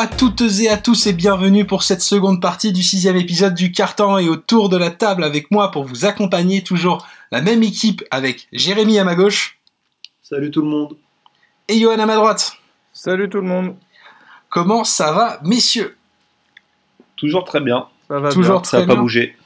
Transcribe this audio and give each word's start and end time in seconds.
À 0.00 0.06
toutes 0.06 0.40
et 0.40 0.70
à 0.70 0.78
tous 0.78 1.08
et 1.08 1.12
bienvenue 1.12 1.66
pour 1.66 1.82
cette 1.82 2.00
seconde 2.00 2.40
partie 2.40 2.72
du 2.72 2.82
sixième 2.82 3.16
épisode 3.16 3.52
du 3.52 3.70
Carton 3.70 4.16
et 4.16 4.30
autour 4.30 4.70
de 4.70 4.78
la 4.78 4.88
table 4.88 5.22
avec 5.22 5.50
moi 5.50 5.70
pour 5.70 5.84
vous 5.84 6.06
accompagner 6.06 6.62
toujours 6.62 7.06
la 7.30 7.42
même 7.42 7.62
équipe 7.62 8.02
avec 8.10 8.48
Jérémy 8.50 8.98
à 8.98 9.04
ma 9.04 9.14
gauche. 9.14 9.58
Salut 10.22 10.50
tout 10.50 10.62
le 10.62 10.68
monde. 10.68 10.96
Et 11.68 11.78
Johan 11.78 11.98
à 11.98 12.06
ma 12.06 12.14
droite. 12.14 12.54
Salut 12.94 13.28
tout 13.28 13.42
le 13.42 13.46
monde. 13.46 13.76
Comment 14.48 14.84
ça 14.84 15.12
va 15.12 15.38
messieurs? 15.44 15.98
Toujours 17.16 17.44
très 17.44 17.60
bien. 17.60 17.86
Ça 18.08 18.20
va 18.20 18.32
Toujours 18.32 18.62
bien. 18.62 18.70
Ça 18.70 18.80
n'a 18.80 18.86
pas 18.86 18.96
bougé. 18.98 19.36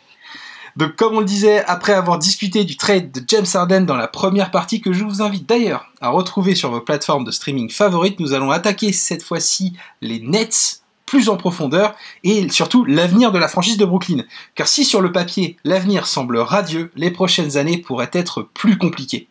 Donc 0.77 0.97
comme 0.97 1.17
on 1.17 1.21
le 1.21 1.25
disait, 1.27 1.65
après 1.67 1.93
avoir 1.93 2.19
discuté 2.19 2.65
du 2.65 2.77
trade 2.77 3.13
de 3.13 3.23
James 3.29 3.47
Harden 3.53 3.83
dans 3.83 3.97
la 3.97 4.09
première 4.09 4.51
partie 4.51 4.81
que 4.81 4.93
je 4.93 5.05
vous 5.05 5.23
invite 5.23 5.49
d'ailleurs 5.49 5.87
à 6.01 6.09
retrouver 6.09 6.55
sur 6.55 6.71
vos 6.71 6.81
plateformes 6.81 7.25
de 7.25 7.31
streaming 7.31 7.71
favorites, 7.71 8.19
nous 8.19 8.33
allons 8.33 8.51
attaquer 8.51 8.93
cette 8.93 9.23
fois-ci 9.23 9.75
les 10.01 10.21
Nets 10.21 10.81
plus 11.07 11.29
en 11.29 11.37
profondeur 11.37 11.95
et 12.25 12.49
surtout 12.49 12.85
l'avenir 12.85 13.31
de 13.31 13.39
la 13.39 13.49
franchise 13.49 13.77
de 13.77 13.85
Brooklyn. 13.85 14.25
Car 14.55 14.67
si 14.67 14.85
sur 14.85 15.01
le 15.01 15.13
papier 15.13 15.57
l'avenir 15.65 16.07
semble 16.07 16.39
radieux, 16.39 16.91
les 16.97 17.11
prochaines 17.11 17.57
années 17.57 17.79
pourraient 17.79 18.11
être 18.13 18.43
plus 18.43 18.79
compliquées. 18.79 19.29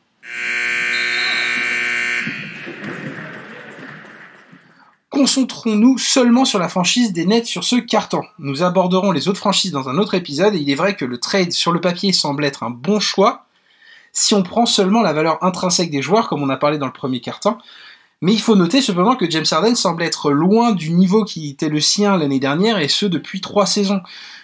Concentrons-nous 5.23 5.97
seulement 5.97 6.43
sur 6.43 6.59
la 6.59 6.67
franchise 6.67 7.13
des 7.13 7.25
Nets 7.25 7.45
sur 7.45 7.63
ce 7.63 7.77
carton. 7.77 8.23
Nous 8.39 8.61
aborderons 8.61 9.13
les 9.13 9.29
autres 9.29 9.37
franchises 9.37 9.71
dans 9.71 9.87
un 9.87 9.97
autre 9.97 10.15
épisode 10.15 10.53
et 10.53 10.57
il 10.57 10.69
est 10.69 10.75
vrai 10.75 10.97
que 10.97 11.05
le 11.05 11.17
trade 11.17 11.53
sur 11.53 11.71
le 11.71 11.79
papier 11.79 12.11
semble 12.11 12.43
être 12.43 12.63
un 12.63 12.69
bon 12.69 12.99
choix 12.99 13.45
si 14.11 14.33
on 14.33 14.43
prend 14.43 14.65
seulement 14.65 15.01
la 15.01 15.13
valeur 15.13 15.41
intrinsèque 15.41 15.91
des 15.91 16.01
joueurs 16.01 16.27
comme 16.27 16.43
on 16.43 16.49
a 16.49 16.57
parlé 16.57 16.77
dans 16.77 16.87
le 16.87 16.91
premier 16.91 17.21
carton. 17.21 17.57
Mais 18.21 18.33
il 18.33 18.41
faut 18.41 18.57
noter 18.57 18.81
cependant 18.81 19.15
que 19.15 19.29
James 19.29 19.45
Harden 19.49 19.75
semble 19.75 20.03
être 20.03 20.29
loin 20.29 20.73
du 20.73 20.89
niveau 20.89 21.23
qui 21.23 21.51
était 21.51 21.69
le 21.69 21.79
sien 21.79 22.17
l'année 22.17 22.41
dernière 22.41 22.79
et 22.79 22.89
ce 22.89 23.05
depuis 23.05 23.39
trois 23.39 23.65
saisons. 23.65 24.01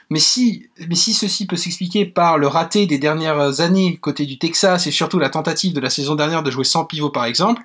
Mais 0.10 0.20
si, 0.20 0.68
mais 0.88 0.96
si 0.96 1.14
ceci 1.14 1.46
peut 1.46 1.58
s'expliquer 1.58 2.06
par 2.06 2.38
le 2.38 2.48
raté 2.48 2.86
des 2.86 3.00
dernières 3.00 3.60
années 3.60 3.98
côté 3.98 4.26
du 4.26 4.38
Texas 4.38 4.88
et 4.88 4.92
surtout 4.92 5.20
la 5.20 5.30
tentative 5.30 5.74
de 5.74 5.82
la 5.82 5.90
saison 5.90 6.16
dernière 6.16 6.42
de 6.42 6.52
jouer 6.52 6.64
sans 6.64 6.86
pivot 6.86 7.10
par 7.10 7.26
exemple, 7.26 7.64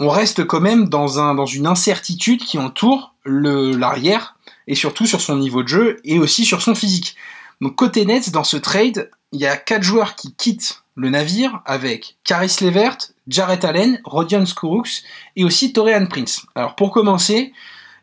on 0.00 0.08
reste 0.08 0.46
quand 0.46 0.60
même 0.60 0.88
dans, 0.88 1.20
un, 1.20 1.34
dans 1.34 1.46
une 1.46 1.66
incertitude 1.66 2.42
qui 2.42 2.58
entoure 2.58 3.14
l'arrière, 3.24 4.34
et 4.66 4.74
surtout 4.74 5.06
sur 5.06 5.20
son 5.20 5.36
niveau 5.36 5.62
de 5.62 5.68
jeu, 5.68 5.96
et 6.04 6.18
aussi 6.18 6.44
sur 6.44 6.62
son 6.62 6.74
physique. 6.74 7.16
Donc 7.60 7.76
côté 7.76 8.06
Nets, 8.06 8.30
dans 8.30 8.44
ce 8.44 8.56
trade, 8.56 9.10
il 9.32 9.40
y 9.40 9.46
a 9.46 9.56
quatre 9.56 9.82
joueurs 9.82 10.16
qui 10.16 10.34
quittent 10.34 10.82
le 10.96 11.10
navire, 11.10 11.60
avec 11.66 12.16
Caris 12.24 12.56
Levert, 12.62 12.96
Jarrett 13.28 13.64
Allen, 13.64 14.00
Rodion 14.04 14.46
Skuruks, 14.46 15.02
et 15.36 15.44
aussi 15.44 15.72
Torian 15.72 16.06
Prince. 16.06 16.46
Alors 16.54 16.76
pour 16.76 16.92
commencer, 16.92 17.52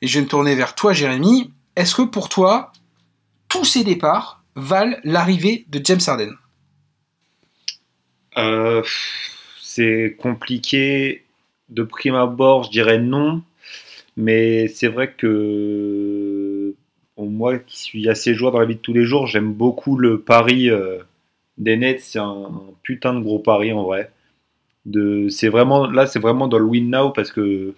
et 0.02 0.08
je 0.08 0.20
vais 0.20 0.26
me 0.26 0.30
tourner 0.30 0.54
vers 0.54 0.76
toi 0.76 0.94
Jérémy, 0.94 1.52
est-ce 1.76 1.96
que 1.96 2.04
pour 2.04 2.30
toi, 2.30 2.72
tous 3.50 3.66
ces 3.66 3.84
départs 3.84 4.44
valent 4.56 4.98
l'arrivée 5.04 5.66
de 5.70 5.82
James 5.84 6.00
Harden? 6.06 6.36
Euh, 8.38 8.84
c'est 9.60 10.16
compliqué. 10.20 11.27
De 11.70 11.84
prime 11.84 12.16
abord, 12.16 12.64
je 12.64 12.72
dirais 12.72 13.00
non. 13.00 13.42
Mais 14.16 14.68
c'est 14.68 14.88
vrai 14.88 15.14
que 15.14 16.76
moi 17.18 17.58
qui 17.60 17.80
suis 17.80 18.10
assez 18.10 18.34
joueur 18.34 18.52
dans 18.52 18.60
la 18.60 18.66
vie 18.66 18.76
de 18.76 18.82
tous 18.82 18.94
les 18.94 19.06
jours, 19.06 19.28
j'aime 19.28 19.54
beaucoup 19.54 19.98
le 19.98 20.22
pari 20.22 20.70
euh, 20.70 20.98
des 21.58 21.78
Nets. 21.78 22.02
C'est 22.02 22.20
un, 22.20 22.52
putain 22.84 23.14
de 23.14 23.22
gros 23.22 23.40
pari 23.40 23.72
en 23.74 23.84
vrai. 23.84 24.12
C'est 25.30 25.50
vraiment, 25.50 25.88
là, 25.88 26.08
c'est 26.08 26.20
vraiment 26.20 26.48
dans 26.48 26.60
le 26.60 26.66
win 26.66 26.90
now 26.90 27.12
parce 27.12 27.32
que 27.32 27.76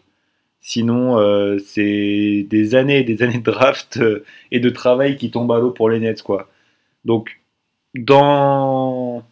sinon, 0.62 1.18
euh, 1.20 1.58
c'est 1.60 2.46
des 2.50 2.76
années 2.76 3.00
et 3.00 3.04
des 3.04 3.24
années 3.24 3.40
de 3.40 3.52
draft 3.52 3.98
euh, 3.98 4.24
et 4.52 4.60
de 4.60 4.70
travail 4.70 5.18
qui 5.18 5.32
tombent 5.32 5.52
à 5.52 5.60
l'eau 5.60 5.72
pour 5.72 5.90
les 5.90 6.00
Nets. 6.00 6.22
Quoi. 6.22 6.50
Donc, 7.06 7.42
dans 7.96 9.24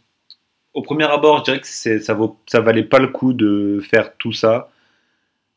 au 0.78 0.82
premier 0.84 1.06
abord, 1.06 1.40
je 1.40 1.44
dirais 1.46 1.60
que 1.60 1.68
c'est- 1.68 2.00
ça, 2.00 2.14
vaut, 2.14 2.38
ça 2.46 2.60
valait 2.62 2.84
pas 2.84 3.00
le 3.00 3.08
coup 3.08 3.34
de 3.34 3.82
faire 3.90 4.16
tout 4.18 4.32
ça. 4.32 4.70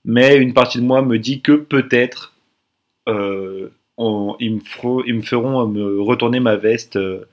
Mais 0.04 0.36
une 0.38 0.54
partie 0.54 0.78
de 0.78 0.82
moi 0.84 1.02
me 1.02 1.18
dit 1.18 1.40
que 1.42 1.52
peut-être 1.52 2.32
euh, 3.08 3.68
on- 3.98 4.36
ils, 4.40 4.54
me 4.56 4.60
feront, 4.60 5.02
ils 5.04 5.14
me 5.14 5.22
feront 5.22 5.66
me 5.66 6.00
retourner 6.00 6.40
ma 6.40 6.56
veste 6.56 6.96
euh, 6.96 7.24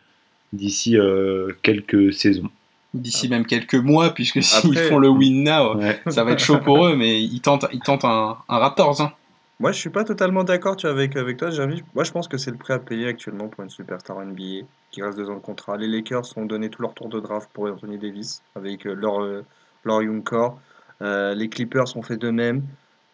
d'ici 0.54 0.98
euh, 0.98 1.52
quelques 1.62 2.14
saisons. 2.14 2.50
D'ici 2.94 3.30
même 3.30 3.46
quelques 3.46 3.76
mois, 3.76 4.14
puisque 4.14 4.42
s'ils 4.50 4.78
Après- 4.78 4.90
font 4.90 4.98
le 5.00 5.10
win 5.10 5.44
now, 5.44 5.78
Ouais. 5.78 6.00
ça 6.08 6.24
va 6.24 6.32
être 6.32 6.40
chaud 6.40 6.58
pour 6.60 6.86
eux, 6.88 6.96
mais 6.96 7.22
ils 7.22 7.42
tentent, 7.42 7.66
ils 7.74 7.80
tentent 7.80 8.06
un, 8.06 8.38
un 8.50 8.58
Raptors. 8.58 9.00
Hein. 9.02 9.12
Moi, 9.60 9.72
je 9.72 9.80
suis 9.80 9.90
pas 9.90 10.04
totalement 10.04 10.44
d'accord 10.44 10.78
avec, 10.84 11.16
avec 11.16 11.38
toi, 11.38 11.50
Jérémy. 11.50 11.82
Moi, 11.96 12.04
je 12.04 12.12
pense 12.12 12.28
que 12.28 12.38
c'est 12.38 12.52
le 12.52 12.58
prêt 12.58 12.76
à 12.76 12.80
payer 12.80 13.08
actuellement 13.08 13.48
pour 13.48 13.64
une 13.64 13.72
superstar 13.72 14.24
NBA 14.24 14.68
qui 14.92 15.02
reste 15.02 15.18
deux 15.18 15.32
ans 15.32 15.36
de 15.36 15.40
contrat. 15.40 15.78
Les 15.78 15.88
Lakers 15.88 16.38
ont 16.38 16.46
donné 16.46 16.70
tout 16.70 16.84
leur 16.84 16.94
tour 16.94 17.10
de 17.10 17.20
draft 17.20 17.50
pour 17.52 17.66
Anthony 17.66 17.98
Davis 17.98 18.44
avec 18.56 18.86
euh, 18.86 18.94
leur, 18.94 19.24
euh, 19.24 19.44
leur 19.84 20.04
young 20.04 20.24
core. 20.24 20.60
Euh, 21.02 21.34
les 21.34 21.50
Clippers 21.50 21.98
ont 21.98 22.04
fait 22.04 22.18
de 22.18 22.30
même. 22.30 22.62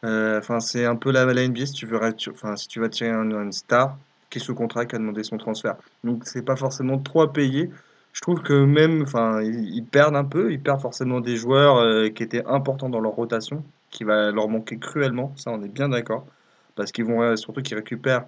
Enfin, 0.04 0.60
c'est 0.60 0.84
un 0.84 0.98
peu 0.98 1.14
la, 1.14 1.24
la 1.24 1.48
NBA 1.48 1.66
si 1.66 1.74
tu 1.74 1.86
veux, 1.86 1.98
enfin, 2.30 2.58
si 2.58 2.68
tu 2.68 2.82
vas 2.82 2.90
tirer 2.90 3.12
un, 3.12 3.32
une 3.32 3.54
star 3.54 3.98
qui 4.30 4.40
est 4.40 4.42
sous 4.42 4.54
contrat 4.54 4.86
qui 4.86 4.98
a 4.98 5.00
demandé 5.00 5.24
son 5.24 5.38
transfert. 5.38 5.78
Donc, 6.04 6.24
c'est 6.26 6.42
pas 6.44 6.58
forcément 6.58 6.98
trop 6.98 7.22
à 7.22 7.32
payer. 7.32 7.70
Je 8.12 8.20
trouve 8.20 8.42
que 8.42 8.66
même, 8.66 9.04
enfin, 9.04 9.42
ils, 9.42 9.86
perdent 9.86 10.18
un 10.18 10.26
peu. 10.26 10.52
Ils 10.52 10.60
perdent 10.60 10.82
forcément 10.82 11.22
des 11.22 11.38
joueurs 11.38 12.12
qui 12.14 12.22
étaient 12.22 12.46
importants 12.46 12.90
dans 12.90 13.00
leur 13.00 13.14
rotation, 13.14 13.64
qui 13.94 14.04
va 14.06 14.32
leur 14.32 14.50
manquer 14.50 14.80
cruellement. 14.80 15.34
Ça, 15.38 15.52
on 15.52 15.64
est 15.64 15.70
bien 15.70 15.90
d'accord 15.90 16.28
parce 16.76 16.92
qu'ils 16.92 17.06
vont 17.06 17.22
euh, 17.24 17.36
surtout 17.38 17.62
qu'ils 17.64 17.78
récupèrent 17.78 18.26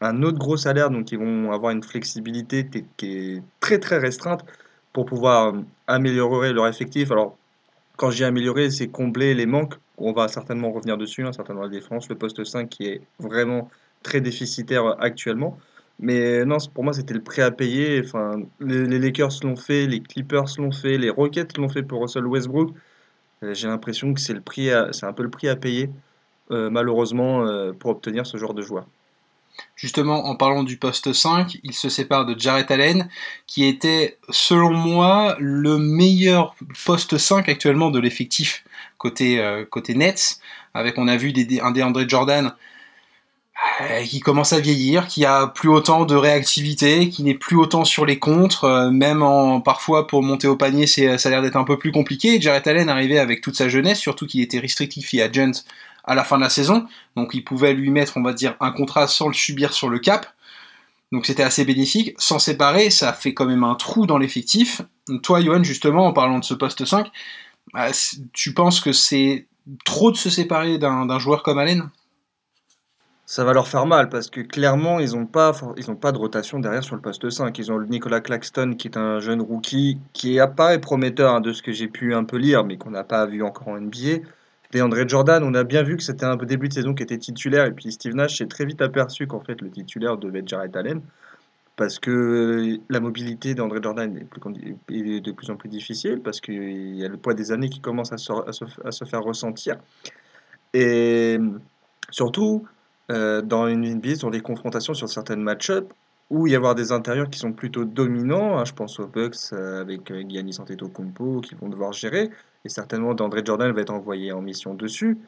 un 0.00 0.22
autre 0.22 0.38
gros 0.38 0.56
salaire, 0.56 0.90
donc 0.90 1.12
ils 1.12 1.18
vont 1.18 1.52
avoir 1.52 1.72
une 1.72 1.82
flexibilité 1.82 2.68
qui 2.96 3.06
est- 3.36 3.42
très 3.60 3.78
très 3.78 3.98
restreinte 3.98 4.44
pour 4.92 5.06
pouvoir 5.06 5.54
euh, 5.54 5.62
améliorer 5.86 6.52
leur 6.52 6.66
effectif. 6.68 7.10
Alors, 7.12 7.38
quand 7.96 8.10
j'ai 8.10 8.24
amélioré, 8.24 8.70
c'est 8.70 8.88
combler 8.90 9.34
les 9.34 9.46
manques. 9.46 9.74
On 9.98 10.12
va 10.12 10.28
certainement 10.28 10.72
revenir 10.72 10.96
dessus, 10.98 11.24
hein, 11.24 11.32
certainement 11.32 11.62
la 11.62 11.68
défense, 11.68 12.08
le 12.08 12.16
poste 12.18 12.44
5 12.44 12.68
qui 12.70 12.86
est 12.86 13.02
vraiment 13.18 13.70
très 14.02 14.20
déficitaire 14.20 14.84
euh, 14.86 14.94
actuellement. 14.98 15.58
Mais 15.98 16.44
non, 16.44 16.56
pour 16.74 16.84
moi, 16.84 16.92
c'était 16.94 17.14
le 17.14 17.22
prêt 17.22 17.42
à 17.42 17.50
payer. 17.52 18.02
Enfin, 18.04 18.42
les 18.60 18.98
Lakers 18.98 19.30
l'ont 19.44 19.56
fait, 19.56 19.86
les 19.86 20.02
Clippers 20.02 20.46
l'ont 20.58 20.72
fait, 20.72 20.98
les 20.98 21.10
Rockets 21.10 21.56
l'ont 21.58 21.68
fait 21.68 21.82
pour 21.82 22.02
Russell 22.02 22.26
Westbrook. 22.26 22.74
Euh, 23.42 23.54
J'ai 23.54 23.68
l'impression 23.68 24.14
que 24.14 24.20
c'est 24.20 24.34
un 24.34 25.12
peu 25.12 25.22
le 25.22 25.30
prix 25.30 25.48
à 25.48 25.56
payer, 25.56 25.90
euh, 26.50 26.70
malheureusement, 26.70 27.44
euh, 27.46 27.72
pour 27.72 27.90
obtenir 27.90 28.26
ce 28.26 28.36
genre 28.36 28.54
de 28.54 28.62
joueur. 28.62 28.86
Justement, 29.76 30.26
en 30.26 30.34
parlant 30.34 30.62
du 30.62 30.78
poste 30.78 31.12
5, 31.12 31.58
il 31.62 31.74
se 31.74 31.90
sépare 31.90 32.24
de 32.24 32.38
Jarrett 32.38 32.70
Allen, 32.70 33.08
qui 33.46 33.66
était, 33.66 34.18
selon 34.30 34.72
moi, 34.72 35.36
le 35.38 35.76
meilleur 35.76 36.54
poste 36.86 37.18
5 37.18 37.48
actuellement 37.48 37.90
de 37.90 37.98
l'effectif 37.98 38.64
côté, 38.96 39.36
Nets. 39.90 40.40
Avec, 40.72 40.96
on 40.96 41.06
a 41.06 41.18
vu 41.18 41.32
des, 41.32 41.60
un 41.60 41.70
DeAndre 41.70 42.08
Jordan 42.08 42.54
qui 44.04 44.20
commence 44.20 44.52
à 44.52 44.60
vieillir, 44.60 45.06
qui 45.06 45.24
a 45.24 45.46
plus 45.46 45.68
autant 45.68 46.04
de 46.04 46.14
réactivité, 46.14 47.08
qui 47.08 47.22
n'est 47.22 47.34
plus 47.34 47.56
autant 47.56 47.84
sur 47.84 48.04
les 48.06 48.18
contres, 48.18 48.64
euh, 48.64 48.90
même 48.90 49.22
en, 49.22 49.60
parfois 49.60 50.06
pour 50.06 50.22
monter 50.22 50.46
au 50.48 50.56
panier, 50.56 50.86
ça 50.86 51.02
a 51.02 51.30
l'air 51.30 51.42
d'être 51.42 51.56
un 51.56 51.64
peu 51.64 51.78
plus 51.78 51.92
compliqué. 51.92 52.40
Jarrett 52.40 52.66
Allen 52.66 52.88
arrivait 52.88 53.18
avec 53.18 53.40
toute 53.40 53.56
sa 53.56 53.68
jeunesse, 53.68 53.98
surtout 53.98 54.26
qu'il 54.26 54.40
était 54.40 54.58
restrictif 54.58 55.14
et 55.14 55.22
agent 55.22 55.64
à 56.04 56.14
la 56.14 56.24
fin 56.24 56.36
de 56.36 56.42
la 56.42 56.50
saison, 56.50 56.86
donc 57.16 57.30
il 57.34 57.44
pouvait 57.44 57.74
lui 57.74 57.90
mettre, 57.90 58.16
on 58.16 58.22
va 58.22 58.32
dire, 58.32 58.56
un 58.60 58.72
contrat 58.72 59.06
sans 59.06 59.28
le 59.28 59.34
subir 59.34 59.72
sur 59.72 59.88
le 59.88 60.00
cap. 60.00 60.26
Donc 61.12 61.26
c'était 61.26 61.42
assez 61.44 61.64
bénéfique. 61.64 62.14
Sans 62.18 62.38
séparer, 62.38 62.90
ça 62.90 63.12
fait 63.12 63.34
quand 63.34 63.44
même 63.44 63.64
un 63.64 63.74
trou 63.76 64.06
dans 64.06 64.18
l'effectif. 64.18 64.82
Toi, 65.22 65.40
Johan, 65.42 65.62
justement, 65.62 66.06
en 66.06 66.12
parlant 66.12 66.38
de 66.38 66.44
ce 66.44 66.54
poste 66.54 66.84
5, 66.84 67.08
bah, 67.72 67.92
c- 67.92 68.16
tu 68.32 68.54
penses 68.54 68.80
que 68.80 68.92
c'est 68.92 69.46
trop 69.84 70.10
de 70.10 70.16
se 70.16 70.30
séparer 70.30 70.78
d'un 70.78 71.18
joueur 71.18 71.42
comme 71.42 71.58
Allen? 71.58 71.88
Ça 73.24 73.44
va 73.44 73.52
leur 73.52 73.68
faire 73.68 73.86
mal 73.86 74.08
parce 74.08 74.28
que 74.28 74.40
clairement, 74.40 74.98
ils 74.98 75.12
n'ont 75.12 75.26
pas, 75.26 75.52
pas 76.00 76.12
de 76.12 76.18
rotation 76.18 76.58
derrière 76.58 76.82
sur 76.82 76.96
le 76.96 77.00
poste 77.00 77.30
5. 77.30 77.56
Ils 77.58 77.72
ont 77.72 77.78
le 77.78 77.86
Nicolas 77.86 78.20
Claxton 78.20 78.74
qui 78.76 78.88
est 78.88 78.96
un 78.98 79.20
jeune 79.20 79.40
rookie 79.40 79.98
qui 80.12 80.38
apparaît 80.40 80.80
prometteur 80.80 81.34
hein, 81.34 81.40
de 81.40 81.52
ce 81.52 81.62
que 81.62 81.72
j'ai 81.72 81.88
pu 81.88 82.14
un 82.14 82.24
peu 82.24 82.36
lire, 82.36 82.64
mais 82.64 82.76
qu'on 82.76 82.90
n'a 82.90 83.04
pas 83.04 83.24
vu 83.26 83.42
encore 83.42 83.68
en 83.68 83.80
NBA. 83.80 84.18
DeAndre 84.72 85.08
Jordan, 85.08 85.44
on 85.44 85.54
a 85.54 85.64
bien 85.64 85.82
vu 85.82 85.96
que 85.96 86.02
c'était 86.02 86.24
un 86.24 86.36
début 86.36 86.68
de 86.68 86.72
saison 86.74 86.94
qui 86.94 87.02
était 87.02 87.18
titulaire 87.18 87.66
et 87.66 87.72
puis 87.72 87.92
Steve 87.92 88.14
Nash 88.14 88.38
s'est 88.38 88.46
très 88.46 88.64
vite 88.64 88.80
aperçu 88.82 89.26
qu'en 89.26 89.40
fait 89.40 89.60
le 89.60 89.70
titulaire 89.70 90.16
devait 90.16 90.40
être 90.40 90.48
Jarrett 90.48 90.74
Allen 90.74 91.00
parce 91.76 91.98
que 91.98 92.78
la 92.88 93.00
mobilité 93.00 93.54
d'André 93.54 93.80
Jordan 93.82 94.16
est, 94.16 95.20
de 95.20 95.32
plus 95.32 95.50
en 95.50 95.56
plus 95.56 95.68
difficile 95.68 96.20
parce 96.22 96.40
qu'il 96.40 96.96
y 96.96 97.04
a 97.04 97.08
le 97.08 97.16
poids 97.16 97.34
des 97.34 97.52
années 97.52 97.68
qui 97.68 97.80
commence 97.80 98.12
à 98.12 98.18
se- 98.18 98.32
à 98.86 98.92
se 98.92 99.04
faire 99.04 99.22
ressentir. 99.22 99.76
Et 100.74 101.38
surtout, 102.10 102.66
euh, 103.10 103.42
dans 103.42 103.66
une 103.66 103.88
NBA, 103.96 104.16
sur 104.16 104.30
des 104.30 104.40
confrontations 104.40 104.94
sur 104.94 105.08
certaines 105.08 105.42
match-ups, 105.42 105.88
où 106.30 106.46
il 106.46 106.52
y 106.52 106.56
avoir 106.56 106.74
des 106.74 106.92
intérieurs 106.92 107.28
qui 107.28 107.38
sont 107.38 107.52
plutôt 107.52 107.84
dominants, 107.84 108.58
hein, 108.58 108.64
je 108.64 108.72
pense 108.72 108.98
aux 108.98 109.06
Bucks 109.06 109.36
euh, 109.52 109.82
avec 109.82 110.10
euh, 110.10 110.24
Giannis 110.26 110.58
Antetokounmpo 110.58 111.42
qui 111.42 111.54
vont 111.54 111.68
devoir 111.68 111.92
gérer, 111.92 112.30
et 112.64 112.68
certainement 112.70 113.14
d'André 113.14 113.42
Jordan 113.44 113.70
va 113.72 113.82
être 113.82 113.92
envoyé 113.92 114.32
en 114.32 114.40
mission 114.40 114.74
dessus. 114.74 115.18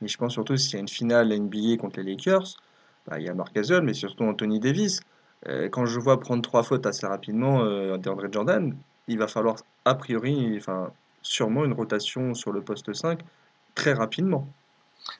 Mais 0.00 0.06
je 0.06 0.16
pense 0.16 0.32
surtout 0.32 0.56
s'il 0.56 0.74
y 0.74 0.76
a 0.76 0.80
une 0.80 0.88
finale 0.88 1.36
NBA 1.36 1.76
contre 1.78 2.00
les 2.00 2.12
Lakers, 2.12 2.56
bah, 3.06 3.18
il 3.18 3.26
y 3.26 3.28
a 3.28 3.34
Marc 3.34 3.52
Gasol, 3.54 3.82
mais 3.82 3.94
surtout 3.94 4.24
Anthony 4.24 4.60
Davis. 4.60 5.00
Euh, 5.48 5.68
quand 5.68 5.86
je 5.86 5.98
vois 5.98 6.20
prendre 6.20 6.42
trois 6.42 6.62
fautes 6.62 6.86
assez 6.86 7.06
rapidement 7.06 7.64
DeAndre 7.98 8.32
Jordan, 8.32 8.76
il 9.08 9.18
va 9.18 9.26
falloir 9.26 9.56
a 9.84 9.94
priori, 9.94 10.54
enfin, 10.56 10.92
sûrement 11.22 11.64
une 11.64 11.72
rotation 11.72 12.32
sur 12.34 12.52
le 12.52 12.62
poste 12.62 12.92
5 12.92 13.20
très 13.74 13.92
rapidement. 13.92 14.48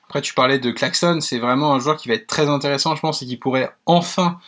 Après, 0.07 0.21
tu 0.21 0.33
parlais 0.33 0.59
de 0.59 0.71
Claxton, 0.71 1.19
c'est 1.21 1.39
vraiment 1.39 1.73
un 1.73 1.79
joueur 1.79 1.97
qui 1.97 2.07
va 2.07 2.15
être 2.15 2.27
très 2.27 2.49
intéressant, 2.49 2.95
je 2.95 3.01
pense, 3.01 3.21
et 3.21 3.25
qui 3.25 3.37
pourrait 3.37 3.71
enfin 3.85 4.39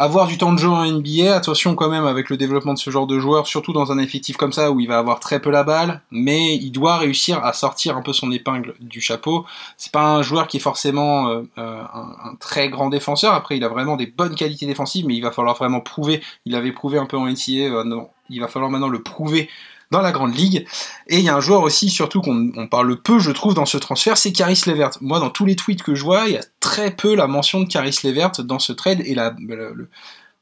avoir 0.00 0.26
du 0.26 0.38
temps 0.38 0.52
de 0.52 0.58
jeu 0.58 0.68
en 0.68 0.84
NBA. 0.84 1.36
Attention 1.36 1.74
quand 1.74 1.90
même 1.90 2.06
avec 2.06 2.30
le 2.30 2.38
développement 2.38 2.72
de 2.72 2.78
ce 2.78 2.90
genre 2.90 3.06
de 3.06 3.18
joueur, 3.18 3.46
surtout 3.46 3.74
dans 3.74 3.92
un 3.92 3.98
effectif 3.98 4.38
comme 4.38 4.52
ça 4.52 4.70
où 4.72 4.80
il 4.80 4.88
va 4.88 4.98
avoir 4.98 5.20
très 5.20 5.40
peu 5.40 5.50
la 5.50 5.62
balle, 5.62 6.00
mais 6.10 6.56
il 6.56 6.70
doit 6.70 6.96
réussir 6.96 7.44
à 7.44 7.52
sortir 7.52 7.98
un 7.98 8.02
peu 8.02 8.14
son 8.14 8.32
épingle 8.32 8.74
du 8.80 9.02
chapeau. 9.02 9.44
C'est 9.76 9.92
pas 9.92 10.02
un 10.02 10.22
joueur 10.22 10.48
qui 10.48 10.56
est 10.56 10.60
forcément 10.60 11.28
euh, 11.28 11.42
euh, 11.58 11.82
un, 11.92 12.34
très 12.40 12.70
grand 12.70 12.88
défenseur. 12.88 13.34
Après, 13.34 13.58
il 13.58 13.64
a 13.64 13.68
vraiment 13.68 13.96
des 13.96 14.06
bonnes 14.06 14.34
qualités 14.34 14.64
défensives, 14.64 15.04
mais 15.06 15.14
il 15.14 15.20
va 15.20 15.32
falloir 15.32 15.54
vraiment 15.56 15.80
prouver. 15.80 16.22
Il 16.46 16.54
avait 16.54 16.72
prouvé 16.72 16.96
un 16.96 17.06
peu 17.06 17.18
en 17.18 17.26
NCA, 17.26 17.68
euh, 17.68 18.00
il 18.30 18.40
va 18.40 18.48
falloir 18.48 18.70
maintenant 18.70 18.88
le 18.88 19.02
prouver 19.02 19.50
dans 19.90 20.00
la 20.00 20.12
grande 20.12 20.34
ligue. 20.34 20.66
Et 21.08 21.18
il 21.18 21.24
y 21.24 21.28
a 21.28 21.34
un 21.34 21.40
joueur 21.40 21.62
aussi, 21.62 21.90
surtout 21.90 22.20
qu'on 22.20 22.68
parle 22.68 23.00
peu, 23.00 23.18
je 23.18 23.30
trouve, 23.30 23.54
dans 23.54 23.66
ce 23.66 23.76
transfert, 23.76 24.16
c'est 24.16 24.32
Caris 24.32 24.62
Levert. 24.66 24.90
Moi, 25.00 25.18
dans 25.18 25.30
tous 25.30 25.44
les 25.44 25.56
tweets 25.56 25.82
que 25.82 25.94
je 25.94 26.04
vois, 26.04 26.24
il 26.26 26.34
y 26.34 26.38
a 26.38 26.44
très 26.60 26.94
peu 26.94 27.14
la 27.14 27.26
mention 27.26 27.60
de 27.60 27.66
Caris 27.66 27.98
Levert 28.04 28.32
dans 28.44 28.58
ce 28.58 28.72
trade. 28.72 29.02
Et 29.04 29.14
la, 29.14 29.34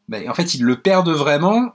ben, 0.08 0.28
en 0.28 0.34
fait, 0.34 0.54
ils 0.54 0.64
le 0.64 0.80
perdent 0.80 1.10
vraiment. 1.10 1.74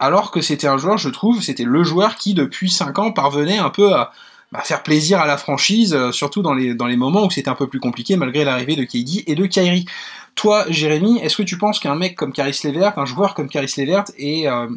Alors 0.00 0.32
que 0.32 0.40
c'était 0.40 0.66
un 0.66 0.76
joueur, 0.76 0.98
je 0.98 1.08
trouve, 1.08 1.40
c'était 1.40 1.64
le 1.64 1.84
joueur 1.84 2.16
qui, 2.16 2.34
depuis 2.34 2.68
5 2.68 2.98
ans, 2.98 3.12
parvenait 3.12 3.58
un 3.58 3.70
peu 3.70 3.94
à, 3.94 4.10
bah, 4.50 4.60
faire 4.62 4.82
plaisir 4.82 5.20
à 5.20 5.26
la 5.26 5.36
franchise, 5.36 5.94
euh, 5.94 6.10
surtout 6.10 6.42
dans 6.42 6.52
les, 6.52 6.74
dans 6.74 6.86
les 6.86 6.96
moments 6.96 7.24
où 7.24 7.30
c'était 7.30 7.48
un 7.48 7.54
peu 7.54 7.68
plus 7.68 7.80
compliqué, 7.80 8.16
malgré 8.16 8.44
l'arrivée 8.44 8.74
de 8.74 8.84
KD 8.84 9.22
et 9.28 9.36
de 9.36 9.46
Kyrie. 9.46 9.86
Toi, 10.34 10.64
Jérémy, 10.68 11.20
est-ce 11.20 11.36
que 11.36 11.44
tu 11.44 11.58
penses 11.58 11.78
qu'un 11.78 11.94
mec 11.94 12.16
comme 12.16 12.32
Caris 12.32 12.58
Levert, 12.64 12.98
un 12.98 13.04
joueur 13.04 13.34
comme 13.34 13.48
Caris 13.48 13.72
Levert, 13.76 14.04
est, 14.18 14.48
euh, 14.48 14.68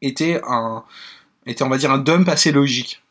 était 0.00 0.40
un, 0.48 0.82
était, 1.46 1.62
on 1.62 1.68
va 1.68 1.78
dire, 1.78 1.90
un 1.90 1.98
dump 1.98 2.28
assez 2.28 2.52
logique. 2.52 3.02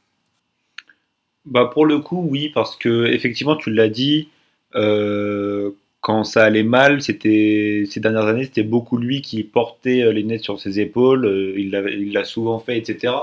Bah 1.46 1.70
pour 1.72 1.86
le 1.86 2.00
coup, 2.00 2.26
oui, 2.30 2.50
parce 2.50 2.76
que 2.76 3.06
effectivement, 3.06 3.56
tu 3.56 3.72
l'as 3.72 3.88
dit, 3.88 4.30
euh, 4.76 5.72
quand 6.02 6.24
ça 6.24 6.44
allait 6.44 6.64
mal, 6.64 7.02
c'était 7.02 7.84
ces 7.90 8.00
dernières 8.00 8.26
années, 8.26 8.46
c'était 8.46 8.64
beaucoup 8.64 8.98
lui 8.98 9.22
qui 9.22 9.44
portait 9.44 10.04
euh, 10.04 10.12
les 10.12 10.24
nets 10.24 10.44
sur 10.44 10.60
ses 10.60 10.80
épaules. 10.80 11.26
Euh, 11.26 11.54
il 11.58 12.12
l'a 12.14 12.24
souvent 12.24 12.60
fait, 12.60 12.78
etc. 12.78 13.14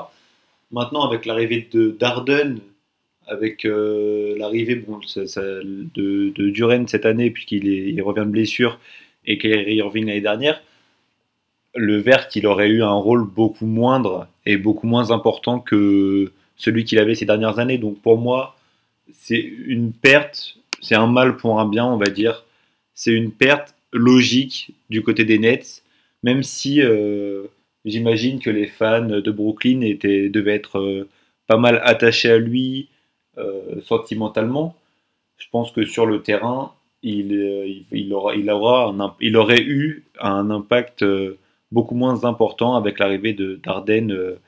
Maintenant, 0.70 1.06
avec 1.06 1.26
l'arrivée 1.26 1.68
de 1.72 1.96
Darden, 1.98 2.58
avec 3.26 3.64
l'arrivée 3.64 4.76
bon, 4.76 4.98
de, 4.98 6.30
de 6.30 6.50
Duren 6.50 6.88
cette 6.88 7.06
année, 7.06 7.30
puisqu'il 7.30 7.66
il 7.66 8.02
revient 8.02 8.22
de 8.26 8.30
blessure, 8.30 8.78
et 9.26 9.38
Kyrie 9.38 9.76
Irving 9.76 10.06
l'année 10.06 10.20
dernière, 10.20 10.62
le 11.74 11.96
Vert, 11.96 12.28
il 12.34 12.46
aurait 12.46 12.68
eu 12.68 12.82
un 12.82 12.94
rôle 12.94 13.24
beaucoup 13.24 13.66
moindre 13.66 14.28
et 14.46 14.56
beaucoup 14.56 14.86
moins 14.86 15.10
important 15.10 15.58
que 15.58 16.32
celui 16.56 16.84
qu'il 16.84 16.98
avait 16.98 17.14
ces 17.14 17.24
dernières 17.24 17.58
années. 17.58 17.78
Donc 17.78 18.00
pour 18.00 18.18
moi, 18.18 18.56
c'est 19.12 19.40
une 19.40 19.92
perte, 19.92 20.56
c'est 20.80 20.94
un 20.94 21.06
mal 21.06 21.36
pour 21.36 21.60
un 21.60 21.68
bien, 21.68 21.86
on 21.86 21.96
va 21.96 22.06
dire. 22.06 22.44
C'est 22.94 23.12
une 23.12 23.32
perte 23.32 23.74
logique 23.92 24.74
du 24.90 25.02
côté 25.02 25.24
des 25.24 25.38
Nets, 25.38 25.82
même 26.22 26.42
si 26.42 26.82
euh, 26.82 27.44
j'imagine 27.84 28.38
que 28.38 28.50
les 28.50 28.66
fans 28.66 29.06
de 29.06 29.30
Brooklyn 29.30 29.80
étaient, 29.80 30.28
devaient 30.28 30.54
être 30.54 30.78
euh, 30.78 31.08
pas 31.46 31.56
mal 31.56 31.80
attachés 31.84 32.30
à 32.30 32.38
lui 32.38 32.88
euh, 33.38 33.80
sentimentalement. 33.82 34.76
Je 35.38 35.46
pense 35.50 35.72
que 35.72 35.84
sur 35.84 36.06
le 36.06 36.22
terrain, 36.22 36.72
il, 37.02 37.32
aura, 38.12 38.34
il, 38.36 38.50
aura 38.50 38.94
il 39.20 39.36
aurait 39.36 39.62
eu 39.62 40.04
un 40.20 40.50
impact 40.50 41.04
beaucoup 41.72 41.94
moins 41.94 42.24
important 42.24 42.76
avec 42.76 42.98
l'arrivée 42.98 43.32
de 43.32 43.60
Darden 43.64 44.12
euh, 44.12 44.38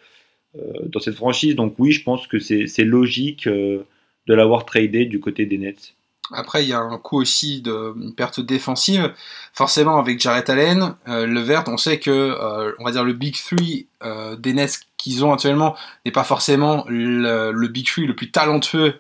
euh, 0.57 0.61
dans 0.87 1.01
cette 1.01 1.17
franchise. 1.17 1.57
Donc 1.57 1.75
oui, 1.79 1.91
je 1.91 2.03
pense 2.03 2.27
que 2.27 2.39
c'est 2.39 2.85
logique 2.85 3.47
euh, 3.47 3.85
de 4.27 4.35
l'avoir 4.35 4.65
tradé 4.65 5.07
du 5.07 5.19
côté 5.21 5.47
des 5.47 5.59
Nets. 5.59 5.95
Après, 6.33 6.63
il 6.65 6.69
y 6.69 6.73
a 6.73 6.79
un 6.79 6.97
coup 6.99 7.21
aussi 7.21 7.61
de 7.61 7.95
perte 8.17 8.41
défensive. 8.41 9.13
Forcément, 9.53 9.99
avec 9.99 10.21
Jarrett 10.21 10.49
Allen, 10.49 10.95
le 11.07 11.41
Vert, 11.41 11.65
on 11.67 11.77
sait 11.77 12.01
que, 12.01 12.35
on 12.79 12.85
va 12.85 12.93
dire, 12.93 13.05
le 13.05 13.13
Big 13.13 13.37
Three 13.37 13.89
des 14.39 14.55
Nets 14.55 14.81
qu'ils 14.97 15.23
ont 15.23 15.35
actuellement 15.35 15.77
n'est 16.07 16.13
pas 16.13 16.25
forcément 16.25 16.87
le, 16.89 17.69
Big 17.69 17.87
Three 17.87 18.07
le 18.07 18.17
plus 18.17 18.31
talentueux 18.31 18.95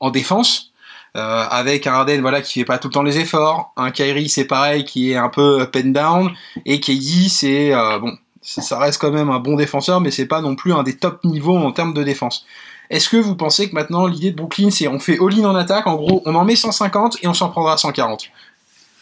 en 0.00 0.10
défense. 0.10 0.74
Euh, 1.16 1.46
avec 1.48 1.86
un 1.86 1.94
Harden 1.94 2.20
voilà 2.20 2.42
qui 2.42 2.58
fait 2.58 2.66
pas 2.66 2.76
tout 2.76 2.88
le 2.88 2.92
temps 2.92 3.02
les 3.02 3.18
efforts, 3.18 3.72
un 3.78 3.90
Kyrie 3.90 4.28
c'est 4.28 4.44
pareil 4.44 4.84
qui 4.84 5.12
est 5.12 5.16
un 5.16 5.30
peu 5.30 5.62
up 5.62 5.74
and 5.74 5.88
down 5.88 6.30
et 6.66 6.78
KD 6.78 7.30
c'est 7.30 7.72
euh, 7.72 7.98
bon 7.98 8.18
ça 8.42 8.78
reste 8.78 9.00
quand 9.00 9.10
même 9.10 9.30
un 9.30 9.38
bon 9.38 9.56
défenseur 9.56 10.02
mais 10.02 10.10
c'est 10.10 10.26
pas 10.26 10.42
non 10.42 10.54
plus 10.56 10.74
un 10.74 10.82
des 10.82 10.94
top 10.94 11.24
niveaux 11.24 11.56
en 11.56 11.72
termes 11.72 11.94
de 11.94 12.02
défense. 12.02 12.44
Est-ce 12.90 13.08
que 13.08 13.16
vous 13.16 13.34
pensez 13.34 13.70
que 13.70 13.74
maintenant 13.74 14.06
l'idée 14.06 14.30
de 14.30 14.36
Brooklyn 14.36 14.70
c'est 14.70 14.88
on 14.88 14.98
fait 14.98 15.18
all-in 15.18 15.46
en 15.48 15.54
attaque, 15.54 15.86
en 15.86 15.96
gros 15.96 16.20
on 16.26 16.34
en 16.34 16.44
met 16.44 16.54
150 16.54 17.18
et 17.22 17.28
on 17.28 17.34
s'en 17.34 17.48
prendra 17.48 17.78
140 17.78 18.30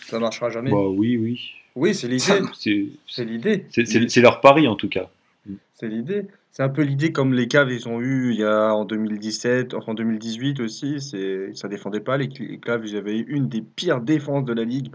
Ça 0.08 0.20
marchera 0.20 0.50
jamais. 0.50 0.70
Bah 0.70 0.86
oui 0.86 1.16
oui. 1.16 1.40
Oui 1.74 1.96
c'est 1.96 2.06
l'idée. 2.06 2.42
C'est 3.08 3.24
l'idée. 3.24 3.66
C'est 3.72 4.20
leur 4.20 4.40
pari 4.40 4.68
en 4.68 4.76
tout 4.76 4.88
cas. 4.88 5.08
C'est 5.74 5.88
l'idée. 5.88 6.28
C'est 6.56 6.62
un 6.62 6.68
peu 6.68 6.82
l'idée 6.82 7.10
comme 7.10 7.34
les 7.34 7.48
Cavs 7.48 7.72
ils 7.72 7.88
ont 7.88 8.00
eu 8.00 8.30
il 8.30 8.38
y 8.38 8.44
a 8.44 8.72
en 8.72 8.84
2017, 8.84 9.74
en 9.74 9.92
2018 9.92 10.60
aussi, 10.60 11.00
c'est 11.00 11.52
ça 11.52 11.66
défendait 11.66 11.98
pas 11.98 12.16
les, 12.16 12.28
Cavs, 12.28 12.86
ils 12.86 12.96
avaient 12.96 13.18
eu 13.18 13.24
une 13.26 13.48
des 13.48 13.60
pires 13.60 14.00
défenses 14.00 14.44
de 14.44 14.52
la 14.52 14.62
ligue 14.62 14.92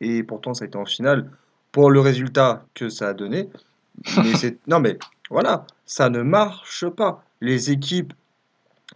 et 0.00 0.24
pourtant 0.24 0.52
ça 0.52 0.64
a 0.64 0.66
été 0.66 0.76
en 0.76 0.84
finale 0.84 1.30
pour 1.70 1.92
le 1.92 2.00
résultat 2.00 2.66
que 2.74 2.88
ça 2.88 3.10
a 3.10 3.14
donné. 3.14 3.48
Mais 4.16 4.34
c'est 4.34 4.58
non 4.66 4.80
mais 4.80 4.98
voilà, 5.30 5.64
ça 5.84 6.10
ne 6.10 6.22
marche 6.22 6.88
pas. 6.88 7.22
Les 7.40 7.70
équipes 7.70 8.12